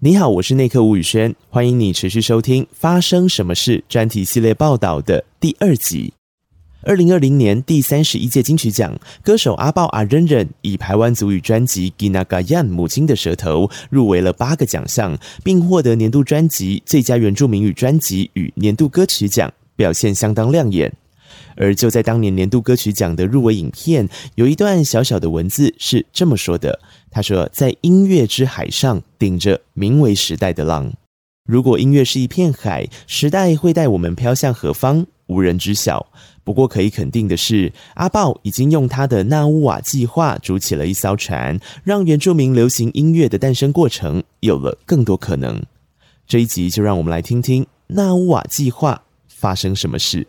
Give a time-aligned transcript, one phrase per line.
[0.00, 6.12] 你好，我是内克吴宇轩，欢迎你持续收听《发生什么事》专题系列报道的第二集。
[6.84, 20.92] 二零二零年第三十一届金曲奖，歌手阿爆阿仍仍以台湾族语专辑《Ginagayan》母亲的舌头入围了八个奖项，并获得年度专辑、最佳原住民语专辑与年度歌曲奖，表现相当亮眼。
[21.54, 26.80] 而就在当年年度歌曲奖的入围影片，有一段小小的文字是这么说的
[27.12, 30.92] ：“他说，在音乐之海上，顶着名为时代的浪。
[31.44, 36.08] 如果音乐是一片海，时代会带我们飘向何方，无人知晓。”
[36.44, 45.62] 不过可以肯定的是，阿豹已经用他的纳乌瓦计划筑起了一艘船，让原住民流行音乐的诞生过程有了更多可能。
[46.26, 50.26] 这一集就让我们来听听纳乌瓦计划发生什么事。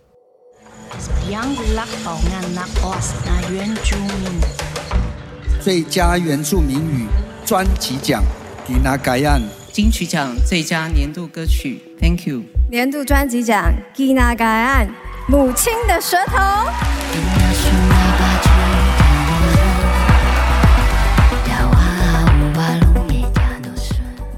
[5.61, 7.07] 最佳原住民语
[7.45, 8.21] 专辑奖
[8.67, 12.43] ，Ginagayan 金曲奖最佳年度歌曲，Thank you。
[12.69, 14.89] 年度专辑奖，Ginagayan
[15.27, 17.32] 母亲的舌头。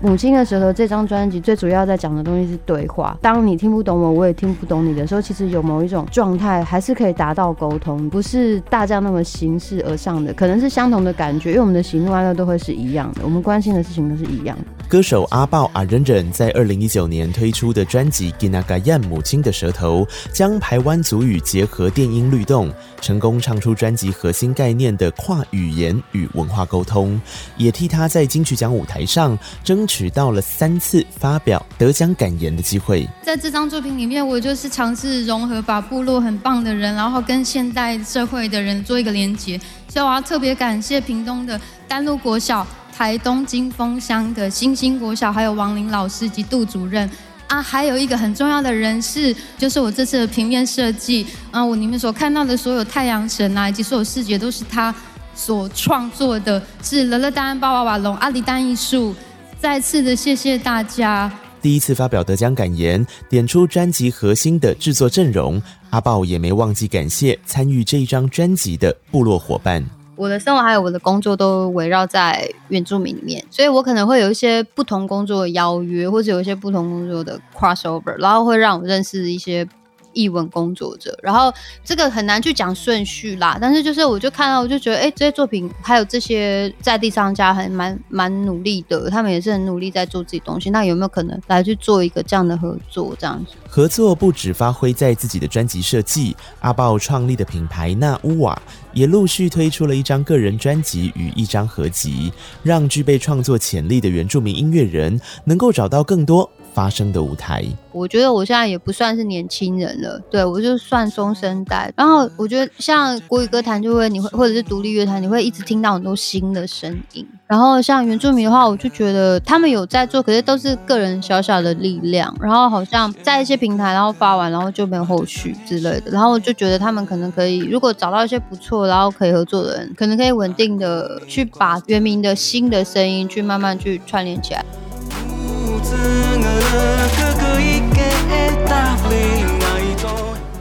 [0.05, 3.17] 母亲的舌头这张专辑最主要在讲的东西是对话。
[3.23, 14.65] 当你听不懂我，我也听不懂你的时候，其实有某一种状态还是可以达到沟通，不是大家那么形式而上的，可能是相同的感觉，因为我们的喜怒哀乐都会是一样的，我们关心的事情都是一样的。
[14.87, 27.19] 歌手阿爆阿仍仍在二零一九年推出的专辑《Ginagayan 母亲的舌头》，将排湾族语结合电音律动，成功唱出专辑核心概念的跨语言与文化沟通，
[27.57, 29.94] 也替他在金曲奖舞台上争取。
[29.95, 33.07] 取到了三次发表得奖感言的机会。
[33.23, 39.57] 在这张作品里面，我就是尝试融合把部落很棒的人，然后跟现代社会的人做一个连接。
[39.87, 41.57] 所以我要特别感谢屏东的
[41.87, 47.09] 丹路国小、台东金峰乡的新兴国小，还有王林老师及杜主任
[47.47, 54.93] 啊，还有一个很重要的人士，就是我这次的平面设计啊，我里面所看到的所有太阳神啊，以及所有视觉都是他
[55.33, 59.15] 所创作的，是乐乐丹巴瓦瓦隆阿里丹艺术。
[59.65, 61.31] 再次的谢谢大家。
[61.59, 65.59] 第一次发表得奖感言，点出专辑核心的制作阵容，
[65.89, 69.83] 阿豹也没忘记感谢参与这一张专辑的部落伙伴。
[70.15, 79.67] 我的生活还有我的工作都围绕在原住民里面，所以我可能会有一些不同工作的邀约，或者有一些不同工作的 crossover，然后会让我认识一些。
[80.15, 81.53] 译文工作者，然后
[81.83, 90.71] 这个很难去讲顺序啦，但是就是我就看到，我就觉得，哎，这些作品还有这些在地商家还蛮蛮努力的，他们也是很努力在做自己东西。
[90.71, 93.15] 那有没有可能来去做一个这样的合作？
[93.19, 98.59] 这样子合作不止发挥在自己的专辑设计，阿豹创立的品牌纳乌瓦
[98.93, 102.31] 也陆续推出了一张个人专辑与一张合集，
[102.63, 107.63] 让具备创作潜力的原住民音乐人能够找到更多发声的舞台，
[107.93, 111.89] 我觉得我现在也不算是年轻人了，对，我就算中生代。
[111.95, 117.25] 然后我觉得像国语歌坛就会，你会或者是独立乐坛，你会一直听到很多新的声音。
[117.47, 122.35] 然后像原住民的话，我就觉得他们有在做，可是都是个人小小的力量。
[122.41, 126.11] 然后好像在一些平台，然后发完，然后就没有后续之类的。
[126.11, 134.65] 然后我就觉得他们可能可以，如果找到一些不错，然后可以合作的人，可能可以稳定的去把原民的新的声音去慢慢去串联起来。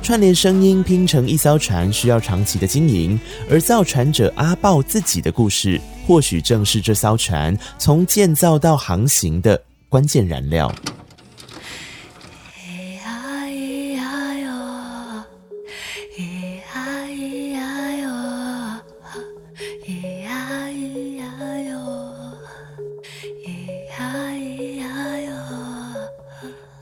[0.03, 3.19] 串联声音拼成一艘船，需要长期的经营，
[3.51, 10.71] 而造船者阿豹自己的故事，或许正是这艘船从建造到航行的关键燃料。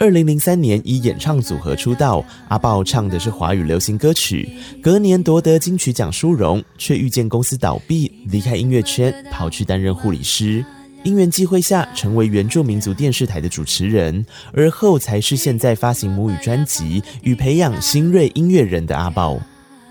[0.02, 4.48] 二零零三年以演唱组合出道，阿豹唱的是华语流行歌曲。
[4.82, 10.64] 隔年夺得金曲奖殊荣，却遇见公司倒闭，离开音乐圈，跑去担任护理师。
[11.04, 19.40] 因缘际会下，成为原住民族电视台的主持人，而后才是现在发行母语专辑与培养新锐音乐人的阿豹。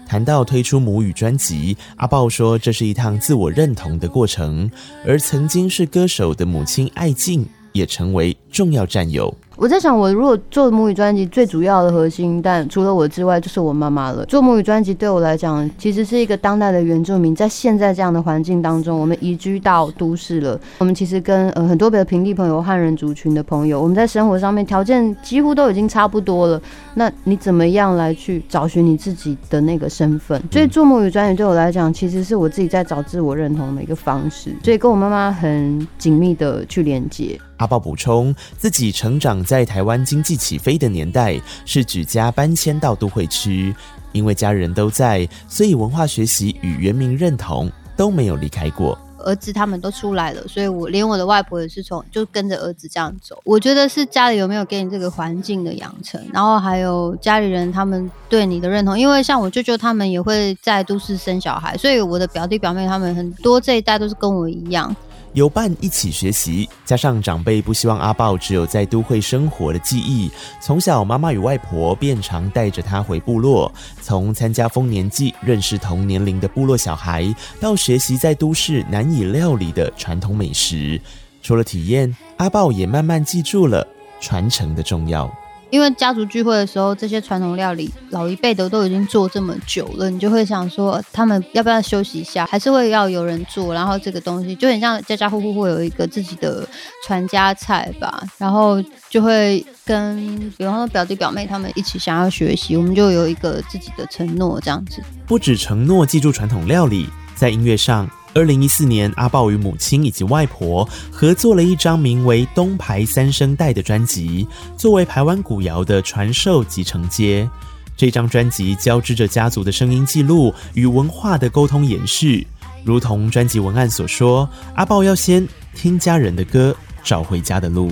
[0.06, 4.70] 谈到推出母语专辑，阿豹说这是一趟自我认同的过程，
[5.08, 9.34] 而曾经是歌手的母亲爱静也成为重要战友。
[9.62, 14.26] 我在想，我如果做母语专辑，最主要的核心，但除了我之外，就是我妈妈了。
[14.26, 20.60] 做母语专辑对我来讲，其实是一个当代的原住民，在现在这样的环境当中，我们移居到都市了。
[20.80, 26.60] 我们其实跟呃很多别的平地朋友、汉人族群的朋友，我们在生活上面条件几乎都已经差不多了。
[26.96, 30.42] 那你怎么样来去找寻你自己的那个身份？
[30.52, 34.56] 所以做母语专辑对我来讲，其实是我自己在找自我认同的一个方式。
[34.64, 37.40] 所以跟我妈妈很紧密的去连接。
[37.58, 43.76] 阿豹补充，自己成长在台湾经济起飞的年代，是举家搬迁到都会区，
[44.14, 48.98] 因为家人都在，所以文化学习与原民认同都没有离开过。
[49.18, 53.38] 儿子他们都出来了，所以我连我的外婆也是从就跟着儿子这样走。
[53.44, 58.98] 我觉得是家里有没有给你这个环境的养成，然后还有家里人他们对你的认同。
[58.98, 64.96] 因为像我舅舅他们也会在都市生小孩，所以我的表弟表妹他们很多这一代都是跟我一样。
[65.34, 70.30] 有伴一起学习，加上长辈不希望阿豹只有在都会生活的记忆，
[70.60, 81.00] 从小妈妈与外婆便常带着他回部落，从参加丰年祭认识同年龄的部落小孩，到学习在都市难以料理的传统美食。
[81.42, 83.88] 除了体验，阿豹也慢慢记住了
[84.20, 85.34] 传承的重要。
[85.72, 92.46] 因为家族聚会的时候，这些传统料理老一辈的都已经做这么久了，你就会想说，他们要不要休息一下？
[92.46, 93.74] 还是会要有人做？
[93.74, 96.68] 然后这个东西就很像家家户户会有一个自己的
[97.08, 105.02] 传家菜吧，然后就会跟比方说表弟表妹他们一起想要学习，我们就有一个自己的承诺这样子。
[105.26, 108.10] 不止承诺记住传统料理，在音乐上。
[108.34, 114.48] 二零一四年，阿豹与母亲以及外婆合作了一张名为《东排三声带》的专辑，
[114.78, 117.50] 作为台湾古谣的传授及承接。
[117.98, 122.48] 这张专辑交织着家族的声音记录与文化的沟通延续，
[122.86, 125.46] 如同专辑文案所说：“阿豹要先
[125.76, 127.92] 听家人的歌，找回家的路。”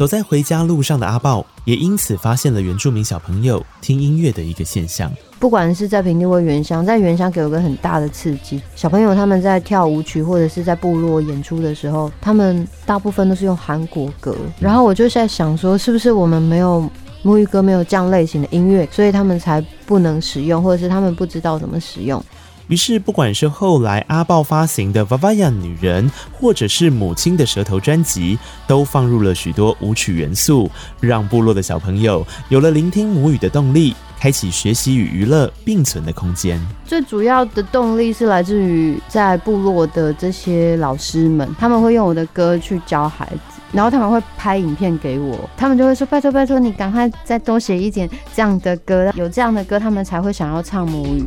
[0.00, 5.12] 走在回家路上的阿豹，也因此发现了原住民小朋友听音乐的一个现象。
[5.38, 8.62] 不管是在平地或原乡，在原乡给我个很大的刺激。
[8.74, 14.34] 小朋友他们在跳舞曲或者是在部落演出的时候，他们大部分都是用韩国歌。
[14.58, 16.88] 然后我就在想说，是不是我们没有
[17.20, 22.24] 母语歌，没有这样类型的音乐，所以他们才不能使用，或者是他们不知道怎么使用。
[22.70, 28.38] 于是，不管是后来阿豹发行的《Vavaya 女人》，或者是母亲的舌头专辑，
[28.68, 30.70] 都放入了许多舞曲元素，
[31.00, 36.64] 让部落的小朋友有了聆听母语的动力，开启学习与娱乐并存的空间。
[36.86, 51.24] 最主要的动力是来自于在部落的这些老师们，他们会用我的歌去教孩子，然后他们会拍影片给我，他们就会说：“拜托拜托，你赶快再多写一点这样的歌，有这样的歌，他们才会想要唱母语。”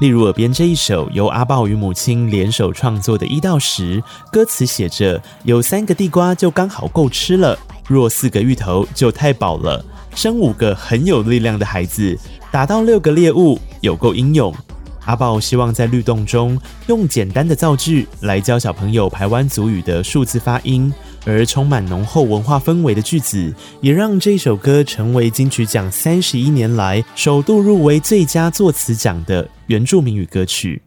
[0.00, 4.00] 例如耳边这一首由阿豹与母亲联手创作的《一到十》，
[4.30, 7.58] 歌词写着：有三个地瓜就刚好够吃了，
[7.88, 9.84] 若四个芋头就太饱了，
[10.14, 12.16] 生五个很有力量的孩子，
[12.52, 14.54] 打到六个猎物有够英勇。
[15.08, 20.92] 阿豹希望在律动中用简单的造句来教小朋友排湾族语的数字发音。
[21.24, 30.80] 而充满浓厚文化氛围的句子，也让这首歌成为金曲奖三十一年来首度入围最佳作词奖的原住民语歌曲。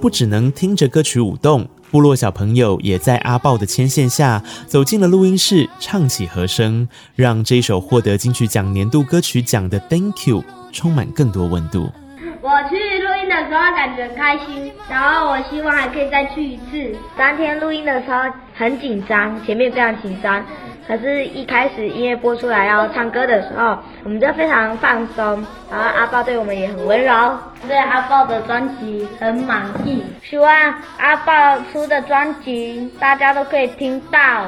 [0.00, 1.66] 不只能听着歌曲舞动。
[1.94, 11.88] 部落小朋友也在阿豹的牵线下走进了录音室，唱起和声，让这首获得金曲奖年度歌曲奖的《Thank You》充满更多温度。
[12.40, 16.98] 我去录音的时候感觉很开心，然后我希望还可以再去一次。
[17.16, 18.22] 当天录音的时候
[18.56, 20.44] 很紧张，前面非常紧张。
[20.86, 25.24] 可是，一开始音乐播出来要唱歌的时候，我们就非常放松。
[25.70, 30.04] 然后阿豹对我们也很温柔，对阿豹的专辑很满意。
[30.22, 30.50] 希望
[30.98, 34.46] 阿豹出的专辑大家都可以听到。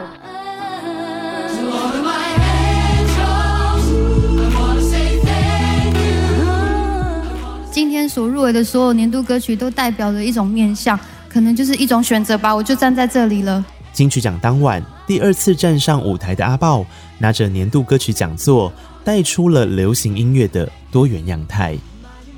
[7.71, 10.99] 今天所入围的所有年度歌曲都代表着一种面向，
[11.31, 12.55] 可能就是一种选择吧。
[12.55, 13.65] 我就站在这里了。
[13.93, 16.85] 金曲奖当晚，第二次站上舞台的阿豹，
[17.19, 18.73] 拿着年度歌曲讲座，
[19.05, 21.77] 带出了流行音乐的多元样态。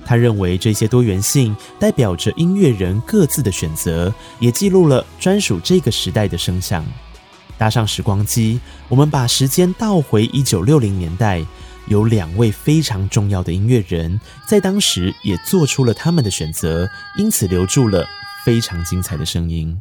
[0.05, 6.85] 他认为这些多元性代表着音乐人各自的选择，也记录了专属这个时代的声响。
[7.57, 11.45] 搭上时光机，我们把时间倒回一九六零年代，
[11.87, 18.07] 有两位非常重要的音乐人，在当时也做出了他们的选择，因此留住了
[18.45, 19.79] 非常精彩的声音。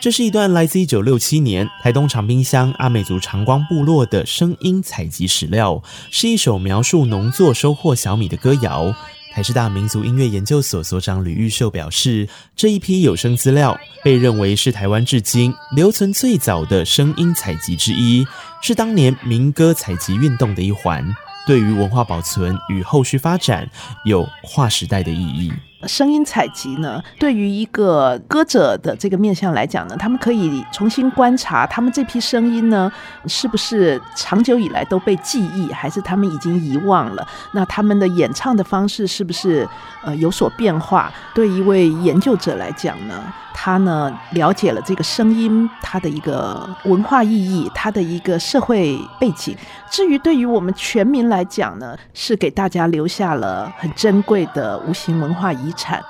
[0.00, 8.96] 这是一段来自一九六七年台东长滨乡阿美族长光部落的声音采集史料，是一首描述农作收获小米的歌谣。
[9.34, 12.26] 台师大民族音乐研究所所长吕玉秀表示，
[12.56, 18.26] 这一批有声资料被认为是台湾至今留存最早的声音采集之一，
[18.62, 21.14] 是当年民歌采集运动的一环，
[21.46, 23.70] 对于文化保存与后续发展
[24.06, 25.52] 有划时代的意义。
[25.86, 32.90] 声音采集呢，对于一个歌者的这个面向来讲呢，他们可以重新观察他们这批声音呢，
[33.26, 37.26] 是不是长久以来都被记忆，还是他们已经遗忘了？
[37.52, 39.66] 那他们的演唱的方式是不是
[40.04, 41.10] 呃有所变化？
[41.34, 49.56] 对一位研究者来讲呢，他呢了解了这个声音它的一个文化意义，它的一个社会背景。
[49.90, 56.02] 至于对于我们全民来讲呢，是给大家留下了很珍贵的无形文化遗产。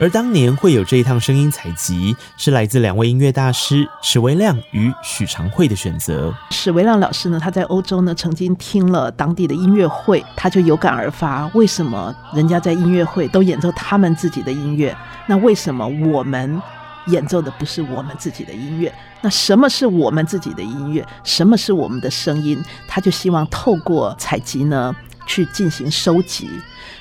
[0.00, 6.34] 而当年会有这一趟声音采集，是来自两位音乐大师史维亮与许长惠的选择。
[6.50, 14.96] 史维亮老师呢，他在欧洲呢曾经听了当地的音乐会，他就有感而发：为什么人家在音乐会都演奏他们自己的音乐？
[15.26, 16.60] 那为什么我们
[17.06, 18.92] 演奏的不是我们自己的音乐？
[19.20, 21.06] 那什么是我们自己的音乐？
[21.22, 22.60] 什么是我们的声音？
[22.88, 24.92] 他就希望透过采集呢，
[25.26, 26.50] 去进行收集。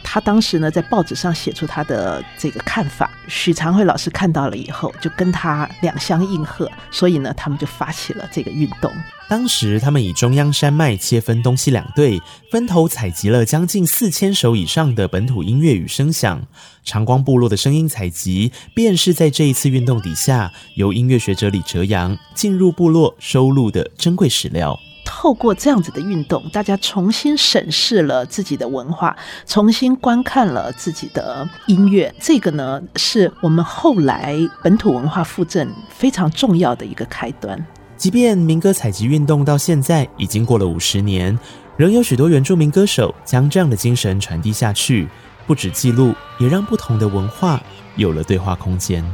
[0.03, 8.91] 他当时呢，在报纸上写出他的这个看法，许长惠老师看到了以后，就跟他两相应和，所以呢，他们就发起了这个运动。
[9.29, 12.21] 当时他们以中央山脉切分东西两队，
[12.51, 16.41] 分头采集了将近四千首以上的本土音乐与声响。
[16.83, 24.77] 长光部落的声音采集，便是在这一次运动底下，由音乐学者李哲阳进入部落收录的珍贵史料。
[25.03, 29.15] 透过这样子的运动，大家重新审视了自己的文化，
[29.45, 32.13] 重新观看了自己的音乐。
[32.19, 37.63] 这个呢，是我们后来本土文化复振非常重要的一个开端。
[37.97, 41.37] 即便民歌采集运动到现在已经过了五十年，
[41.77, 45.07] 仍有许多原住民歌手将这样的精神传递下去，
[45.45, 47.61] 不止记录，也让不同的文化
[47.95, 49.05] 有了对话空间。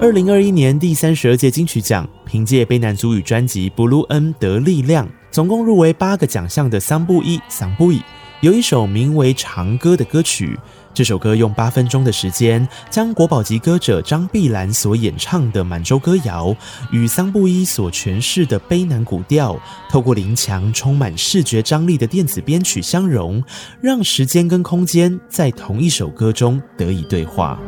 [0.00, 8.02] 二零二一年第三十二届金曲奖，凭借卑南族语专辑《Blue N 得力量》，总共入围八个奖项的桑布伊桑布伊，
[8.40, 10.58] 有一首名为《长歌》的歌曲。
[10.92, 16.54] 这首歌用八分钟的时间，将国宝级歌者张碧兰所演唱的满洲歌谣
[16.92, 19.58] 与桑布伊所诠释的悲南古调，
[19.88, 23.42] 透过灵强、充满视觉张力的电子编曲相融，
[23.80, 27.58] 让时间跟空间在同一首歌中得以对话。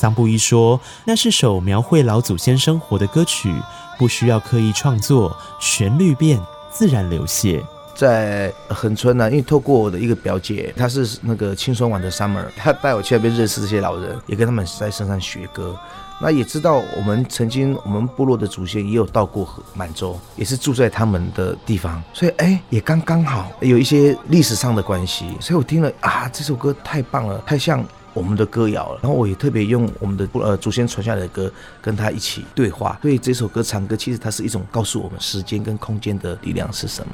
[0.00, 3.54] 桑布伊说：“那是首描绘老祖先生活的歌曲，
[3.98, 6.40] 不需要刻意创作，旋律变，
[6.72, 7.62] 自然流泻。”
[7.94, 15.78] 在恒春呢，因为透过我的一个表姐，她是那个青松湾的 Summer，她带我去那边认识这些老人，也跟他们在山上学歌。
[16.18, 25.26] 那也知道我们曾经我们部落的祖先也有到过满洲，也是住在他们的地方，所以哎，也刚刚好有一些历史上的关系。
[25.42, 27.84] 所以我听了啊，这首歌太棒了，太像。
[28.12, 37.12] 我们的歌谣了，然后我也特别用我们的呃祖先传下来的歌跟他一起对话，所以这首歌长歌其实它是一种告诉我们时间跟空间的力量是什么。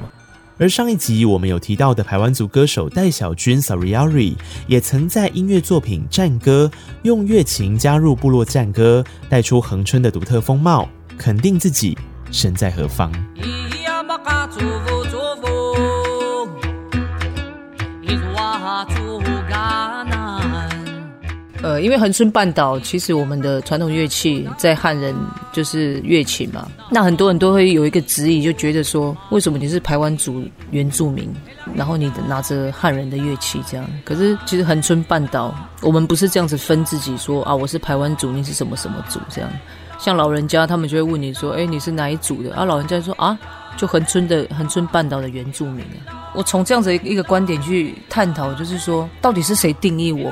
[0.59, 4.35] 而上一集我们有提到的台湾族歌手戴小军 Sariari
[4.65, 6.71] 也曾在音乐作品《战歌》
[7.03, 11.95] 用乐琴加入部落战歌，带出恒春的独特风貌，肯定自己
[12.31, 13.11] 身在何方。
[21.67, 25.13] 呃，因为恒春半岛其实我们的传统乐器在汉人
[25.51, 31.29] 就是乐琴嘛，那很多人都会有一个质疑，就觉得说，为什么你是排湾族原住民，
[31.75, 33.85] 然后你拿着汉人的乐器这样？
[34.05, 39.51] 可是其实恒春半岛我们不是这样子分自己说啊，我是排湾族，你是什么什么族这样？
[39.99, 42.55] 像老人家他们就会问你说，哎，你是哪一组的？
[42.55, 43.37] 啊，老人家说啊，
[43.75, 46.31] 就恒春的恒春半岛的原住民啊。
[46.33, 50.31] 我从这样子一个观点去探讨，就是说，到底是谁定义我？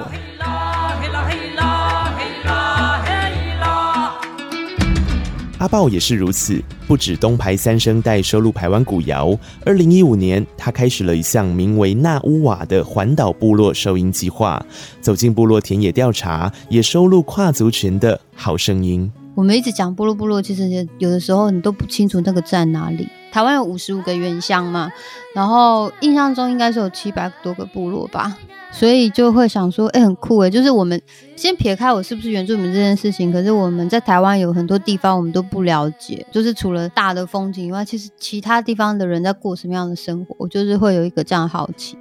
[5.66, 14.64] 阿豹也是如此，不止东排三声带收录台湾古谣，二零一五年，他开始了一项名为“纳乌瓦”的环岛部落收音计划，
[15.02, 19.12] 走进部落田野调查，也收录跨族群的好声音。
[19.36, 23.08] 我们一直讲部落部落，其实有的时候你都不清楚那个在哪里。
[23.32, 24.90] 台湾有五十五个原乡嘛，
[25.36, 28.38] 然后印象中应该是有七百多个部落吧，
[28.72, 31.02] 所以就会想说，哎、很酷哎，就是我们
[31.36, 41.98] 先撇开我是不是原住民这件事情，可是我们在台湾有很多地方我们都不了解，就是除了大的风景以外，其实其他地方的人在过什么样的生活，我就是会有一个这样好奇。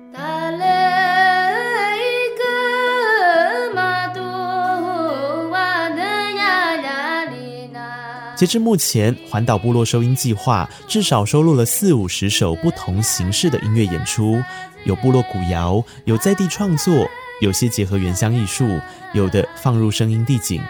[8.45, 14.39] 截至目前，环岛部落收音计划至少收录了四五十首不同形式的音乐演出，
[14.85, 17.09] 有部落古谣，有在地创作，
[17.41, 18.79] 有些结合原乡艺术，
[19.15, 20.61] 有的放入声音地景。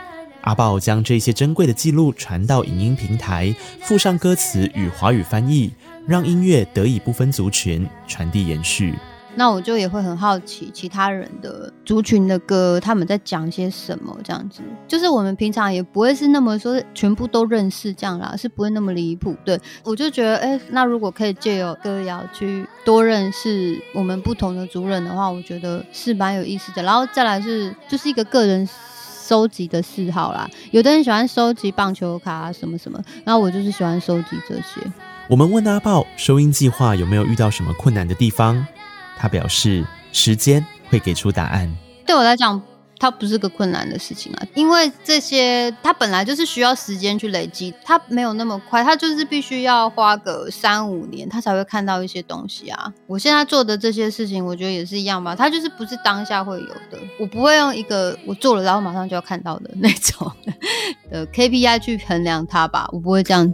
[0.43, 5.73] 阿豹将这些珍贵的记录传到影音平台，附上歌词与华语翻译，
[6.07, 8.95] 让音乐得以不分族群传递延续。
[9.37, 14.17] 那我就也会很好奇其他人的族群的歌，他们在讲些什么？
[14.23, 19.35] 这样子，就是我们平常也不会是那么说全部都认识这样啦，是不会那么离谱。
[19.45, 26.83] 对，我就觉得，哎、那如果可以借由歌谣去多认识我们不同的族人的话，我觉得是蛮有意思的。
[26.83, 28.69] 然后再来是，就是一个个人
[29.27, 30.49] 收集的嗜好啦。
[30.71, 34.81] 有的人喜欢收集棒球卡啊什么什么，然后我就是喜欢收集这些。
[35.29, 38.67] 我们问阿豹，收音计划有没有遇到什么困难的地方？
[39.19, 41.71] 他表示，时间会给出答案。
[42.07, 42.61] 对我来讲，
[42.99, 52.93] 它不是个困难的事情啊，因为这些它本来就是需要时间去累积，它没有那么快，它就是必须要花个三五年，它才会看到一些东西啊。
[53.07, 60.31] 我现在做的这些事情，我觉得也是一样吧，它就是不是当下会有的，我不会用一个我做了然后马上就要看到的那种
[61.11, 63.53] 的 KPI 去衡量它吧，我不会这样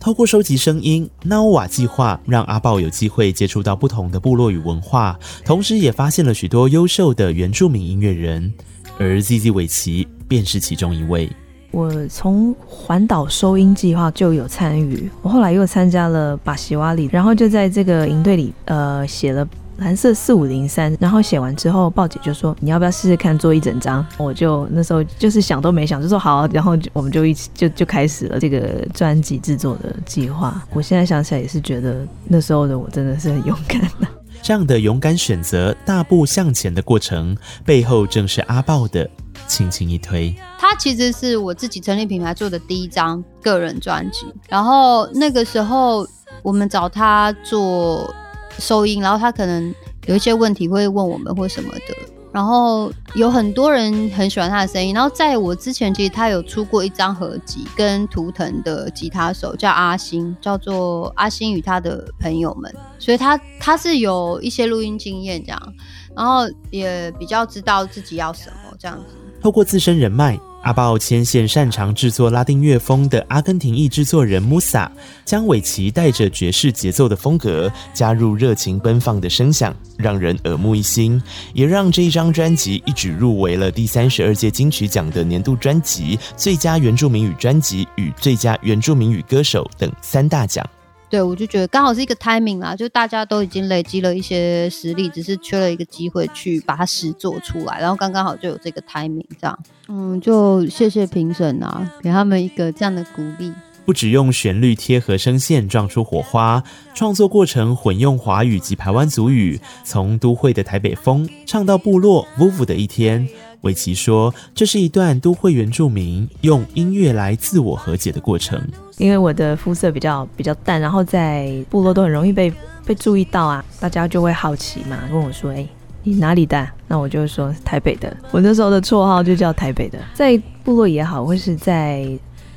[0.00, 8.52] 透过收集声音，纳乌瓦计划让阿豹有机会接触到不同的部落与文化，同时也发现了许多优秀的原住民音乐人，
[8.98, 11.30] 而 ZZ 韦奇便是其中一位。
[11.70, 19.46] 我从环岛收音计划就有参与，我后来又参加了巴西瓦里，然后就在这个营队里，呃，写了。
[19.78, 30.60] 蓝色四五零三，然后写完之后，鲍姐就说：“你要不要试试看做一整张？”我就那时候就是想都没想，就说好，然后我们就一起就就开始了这个专辑制作的计划。
[30.72, 34.08] 我现在想起来也是觉得那时候的我真的是很勇敢的。
[34.42, 39.08] 这样的勇敢选择、大步向前的过程，背后正是阿豹的
[39.46, 40.34] 轻轻一推。
[40.58, 46.04] 他其实是我自己成立品牌做的第一张个人专辑，然后那个时候
[46.42, 48.12] 我们找他做。
[48.58, 49.74] 收音，然后他可能
[50.06, 51.94] 有一些问题会问我们或什么的，
[52.32, 54.94] 然后有很多人很喜欢他的声音。
[54.94, 65.74] 然后在我之前，其实他有出过一张合集，跟图腾的吉他手叫阿星，叫做阿星与他的朋友们，所以他他是有一些录音经验这样，
[66.16, 69.14] 然后也比较知道自己要什么这样子。
[69.40, 70.38] 透过自身人脉。
[70.62, 74.90] 阿豹牵线擅长制作拉丁乐风的阿根廷裔制作人穆萨，
[75.24, 81.22] 将伟奇带着爵士节奏的风格加入热情奔放的声响，让人耳目一新，
[81.54, 90.68] 也让这一张专辑一举入围了第三十二届金曲奖的年度专辑、最佳原住民语专辑与最佳原住民语歌手等三大奖。
[91.10, 99.58] 对，我就觉得刚好是一个 timing 啦，就大家都已经累积了一些实力，只是缺了一个机会去把它实做出来，然后刚刚好就有这个 timing 这样。
[99.88, 103.52] 嗯，就谢谢评审啊，给他们一个这样的鼓励。
[103.86, 106.62] 不只用旋律贴合声线撞出火花，
[106.94, 113.26] 创作过程混用华语及台湾族语，从都会的台北风唱到部落 vuvu 的一天。
[113.62, 118.62] 伟奇说：“这是一段都会原住民用音乐来自我和解的过程。
[118.98, 122.52] 因为我的肤色比较比较淡，然后在部落都很容易被
[122.84, 125.66] 被注意到啊，大家就会好奇嘛，问我说：‘哎，
[126.02, 128.14] 你哪里的？’那我就说台北的。
[128.30, 132.06] 我那时候的绰号就叫台北的， 在部落也好，或是在。”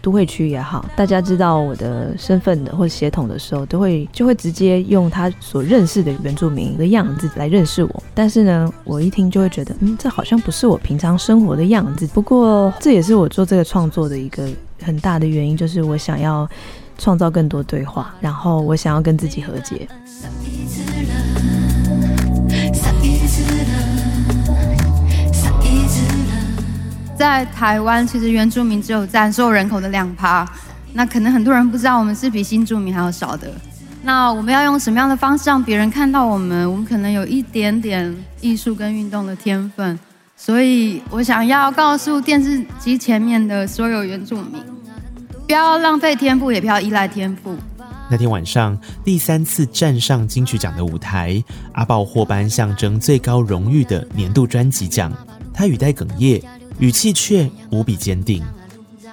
[0.03, 8.03] 都会区也好，大家知道我的身份的或血统的时候，都会就会直接用他所认识的原住民的样子来认识我。
[8.15, 12.07] 但是呢，我一听就会觉得，嗯，这好像不是我平常生活的样子。
[12.07, 14.49] 不过这也是我做这个创作的一个
[14.83, 16.49] 很大的原因，就是我想要
[16.97, 19.87] 创造更多对话，然后我想要跟自己和解。
[27.15, 30.43] 在台湾，其实原住民只有占所有人口的两趴，
[30.93, 33.47] 那可能很多人不知道，我们是比新住民还要少的。
[34.03, 36.67] 那我们要用什么样的方式让别人看到我们？
[36.71, 39.99] 我们可能有一点点艺术跟运动的天分，
[40.35, 44.59] 所以我想要告诉电视机前面的所有原住民，
[45.51, 47.57] 不要浪费天赋，也不要依赖天赋。
[48.09, 55.11] 那天晚上，第三次站上金曲奖的舞台，阿豹获颁象征最高荣誉的年度专辑奖。
[55.53, 56.41] 他语带哽咽，
[56.79, 58.41] 语气却无比坚定。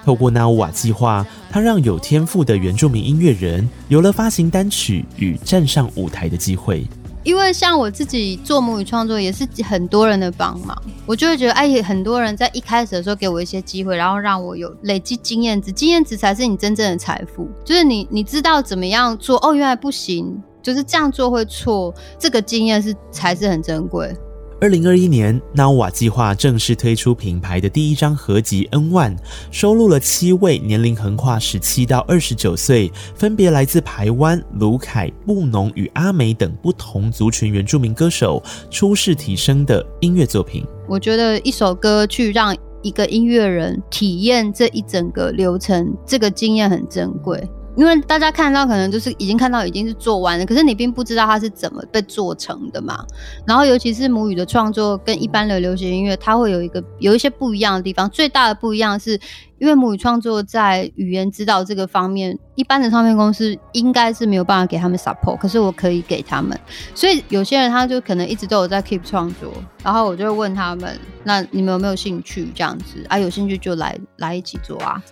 [0.05, 6.87] 透过那乌瓦计划，他让有天赋的原住民音乐人有了发行单曲与站上舞台的机会。
[7.23, 17.47] 因为像我自己做母语创作，也是很多人的帮忙，我就会觉得，哎，很多人在一开始的时候给我一些机会，然后让我有累积经验值，经验值才是你真正的财富。
[17.65, 24.15] 就是你，你知道怎么样做，哦，原来不行，就是这样做会错，这个经验是才是很珍贵。
[24.61, 29.15] 二零二一年，那乌瓦计划正式推出品牌的第一张合集《N One》，
[29.51, 40.65] 收录了七位年龄横跨十七到二十九岁，分别来自排湾、鲁凯、布农与阿美等不同族群原住民歌手初试啼声的音乐作品。
[40.89, 47.41] 我觉得一首歌去让一个音乐人体验这一整个流程，这个经验很珍贵。
[47.75, 53.05] 因为大家看到可能就是已经看到已经是做完了，可是你并不知道它是怎么被做成的嘛。
[53.45, 58.09] 然后尤其是母语的创作跟一般的流行音乐，它会有一个有一些不一样的地方。
[58.09, 59.19] 最大的不一样是。
[59.59, 66.57] 因为母语创作在语言指导这个方面，一般的唱片公司应该是没有办法给他们 support，可是我可以给他们。
[66.95, 69.51] 所以有些人他就可能一直都有在 keep 创作，
[69.83, 73.19] 然后我就会问他们：那你们有没有兴趣这样子啊？
[73.19, 75.03] 有兴趣就来来一起做啊！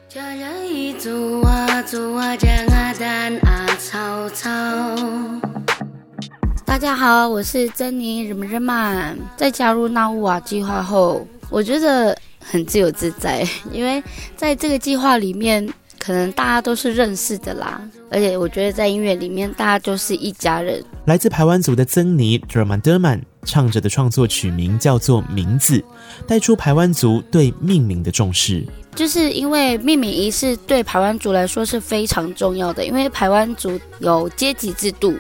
[6.66, 9.18] 大家好，我是珍妮日日曼。
[9.36, 12.18] 在加入那乌瓦计划后，我觉得。
[12.50, 14.02] 很自由自在，因为
[14.36, 15.68] 在这个计划里面，
[16.00, 17.82] 可能大家都是认识的啦。
[18.10, 20.82] 而且我觉得在音乐里面，大家就是一家人。
[21.06, 25.78] 来自台湾族的曾妮德曼德曼唱着的创作曲名叫做《名字》，
[26.26, 28.66] 带出台湾族对命名的重视。
[28.96, 35.16] 就是因为命名仪式对台湾族来说是非常重要的，因为台湾族有阶级制度。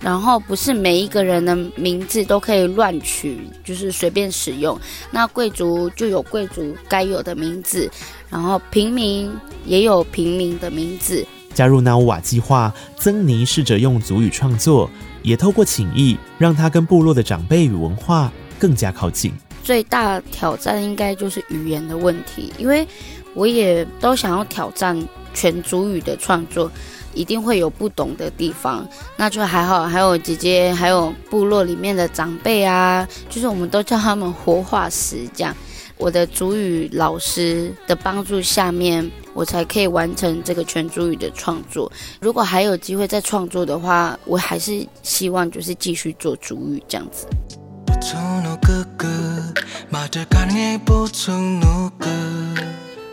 [0.00, 4.78] 然后不是每一个人的名字都可以乱取，就是随便使用。
[5.10, 7.90] 那贵族就有贵族该有的名字，
[8.30, 9.30] 然后平民
[9.66, 11.26] 也有平民的名字。
[11.52, 14.88] 加入纳乌瓦计划，曾尼试着用族语创作，
[15.22, 19.32] 也透过请意，让他跟部落的长辈与文化更加靠近。
[19.62, 22.86] 最大挑战应该就是语言的问题，因为
[23.34, 24.98] 我也都想要挑战
[25.34, 26.70] 全族语的创作。
[27.14, 29.86] 一定会有不懂的地方，那就还好。
[29.86, 35.54] 还有姐姐，还有部落里面的长辈啊，就是我们都叫他们活化石这样。
[35.96, 41.92] 我的主语老师的帮助下面，我才可以完成这个全主语的创作。
[42.20, 47.26] 如果还有机会再创作的话，我还是希望就是继续做主语这样子。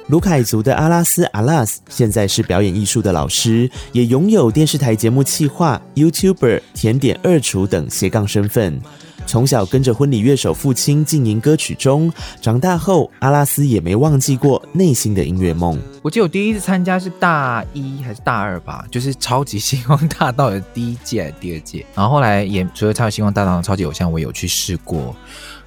[0.08, 8.80] 卢凯族的阿拉斯阿拉斯现在是表演艺术的老师，也拥有电视台节目企划、YouTuber、甜点二厨等斜杠身份。
[9.26, 12.10] 从小跟着婚礼乐手父亲经营歌曲中，
[12.42, 15.78] 长大后阿拉斯也没忘记过内心的音乐梦。
[16.02, 21.86] 我记得我第一次参加是大一还是大二吧，就是超级星光大道的第一届还是第二届。
[21.94, 25.14] 然后后来也除了超级星光大道的超级偶像，我有去试过。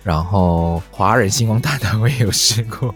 [0.02, 2.94] 然后华人星光大道我也有试过，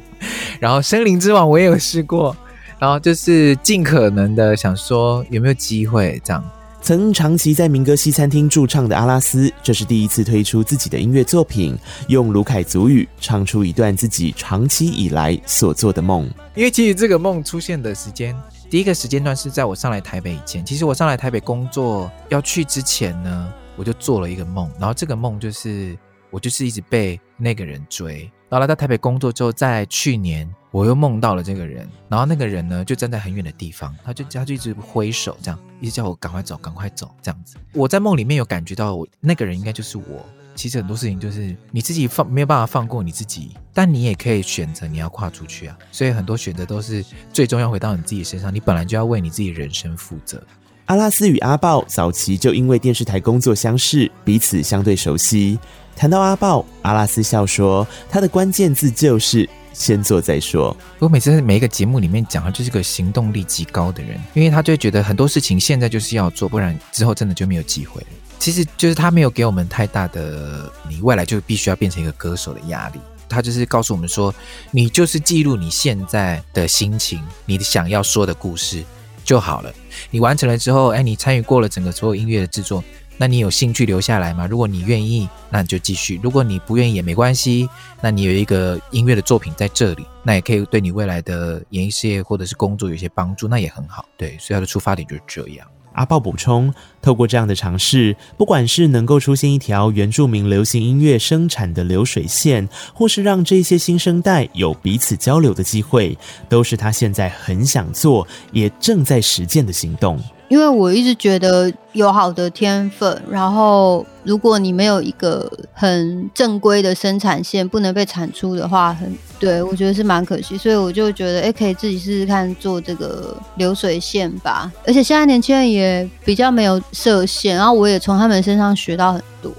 [0.61, 2.37] 然后森林之王我也有试过，
[2.79, 6.45] 然后就是尽可能的想说有没有机会这样。
[6.81, 11.75] 曾长期在民歌西餐厅驻唱的阿拉斯，这是第一次推出自己的音乐作品，
[12.09, 16.31] 用卢凯族语唱出一段自己长期以来所做的梦。
[16.55, 18.37] 因为其实这个梦出现的时间，
[18.69, 20.63] 第一个时间段是在我上来台北以前。
[20.65, 25.97] 其实我上来台北工作要去之前呢，我就做了一个梦，然后这个梦就是。
[26.31, 37.57] 我就是一直被那个人追，然后来到台北工作之后，在去年我又梦到了这个人，然后那个人呢就站在很远的地方，他就他就一直挥手，这样一直叫我赶快走，赶快走，这样子。
[37.73, 40.25] 我在梦里面有感觉到，那个人应该就是我。
[40.55, 45.77] 其实很多事情就是你自己放没有办法放过你自己，但你也可以选择你要跨出去啊。
[45.91, 50.41] 所以很多选择都是最终要回到你自己身上，你本来就要为你自己人生负责。
[50.87, 55.59] 阿拉斯与阿豹早期就因为电视台工作相识，彼此相对熟悉。
[55.97, 68.05] 谈到阿豹，阿拉斯笑说：“他的关键字就是先做再说。”我每次在每一个节目里面讲，他就是个行动力极高的人，因为他就会觉得很多事情现在就是要做，不然之后真的就没有机会。
[68.39, 74.35] 其实就是他没有给我们太大的你未来就必须要变成一个歌手的压力，他就是告诉我们说
[74.71, 78.85] ：“你就是记录你现在的心情，你想要说的故事，
[79.25, 79.73] 就好了。
[80.11, 82.83] 你完成了之后，哎，你参与过了整个所有音乐的制作，
[83.17, 84.47] 那你有兴趣留下来吗？
[84.47, 87.69] 如果你愿意，那你就继续；如果你不愿意也没关系，
[88.01, 94.05] 那你有一个音乐的作品在这里，那也可以对你未来的演艺事业或者是工作有些帮助，那也很好。
[94.17, 95.67] 对，所以他的出发点就是这样。
[95.95, 106.17] 阿豹补充，透过这样的尝试，不管是能够出现一条原住民流行音乐生产的流水线，或是让这些新生代有彼此交流的机会，
[106.49, 110.23] 都是他现在很想做，也正在实践的行动。
[110.49, 120.57] 因为我一直觉得有好的天分，然后如果你没有一个很正规的生产线，不能被产出的话，很对，我觉得是蛮可惜。
[120.57, 124.71] 所以我就觉得，哎，可以自己试试看做这个流水线吧。
[124.87, 129.53] 而且现在年轻人也比较没有设限，然后我也从他们身上学到很多。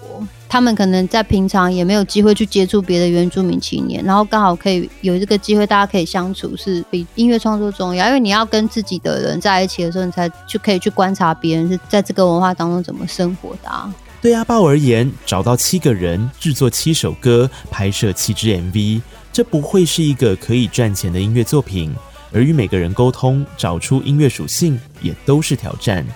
[0.55, 8.07] 他们可能在平常也没有机会去接触别的原住民青年，然后刚好可以有这个机会，大家可以相处，是比音乐创作重要。
[8.07, 13.93] 因为你要跟自己的人在一起的时候，你才就可以去观察别人是在这个文化当中怎么生活的啊。
[14.21, 19.01] 对阿豹而言，找到七个人制作七首歌，拍摄七支 MV，
[19.33, 21.93] 这不会是一个可以赚钱的音乐作品，
[22.31, 26.07] 而与每个人沟通，找出音乐属性，也都是挑战。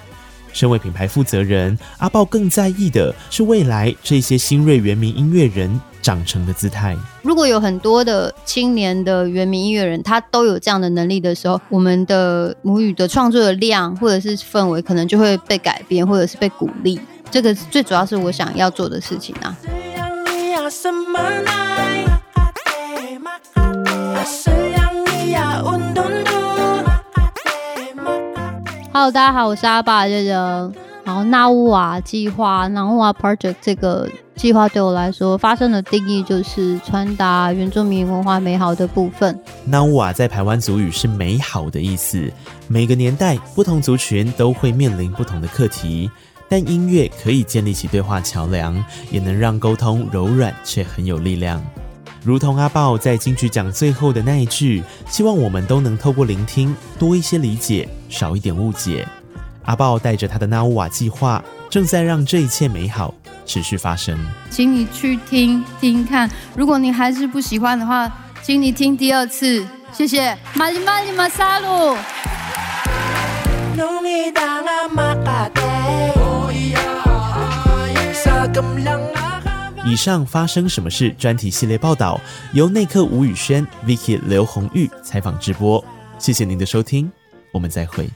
[0.53, 6.95] 身为品牌负责人，阿豹更在意的是未来这些新锐原民音乐人长成的姿态。
[7.21, 16.99] 如果有很多的青年的原民音乐人，他都有这样的能力的时候，我们的母语的创作的量或者是氛围，可能就会被改变，或者是被鼓励。
[17.29, 19.55] 这个最主要是我想要做的事情啊。
[28.91, 30.71] Hello，大家好，我是阿爸这个。
[31.03, 39.39] 然后纳乌瓦计划，纳乌瓦 Project 这个计划对我来说，发生的定义就是传达原住民文化美好的部分。
[39.63, 42.31] 纳乌瓦在台湾族语是美好的意思。
[42.67, 46.09] 每个年代不同族群都会面临不同的课题，
[46.49, 51.63] 但音乐可以建立起对话桥梁，也能让沟通柔软却很有力量。
[52.23, 59.07] 如同阿豹在金曲奖最后的那一句，希望我们都能透过聆听，多一些理解，少一点误解。
[59.65, 63.13] 阿豹带着他的纳乌瓦计划，正在让这一切美好
[63.45, 64.17] 持续发生。
[64.49, 69.65] 请你去听听看，如果你还是不喜欢的话，请你听第二次。
[69.91, 70.37] 谢谢。
[70.53, 71.95] 马里马里马萨鲁。
[79.89, 81.09] 以上发生什么事？
[81.17, 82.21] 专题系列报道
[82.53, 85.83] 由内克吴宇轩、Vicky 刘红玉采访直播。
[86.19, 87.11] 谢谢您的收听，
[87.51, 88.07] 我们再会。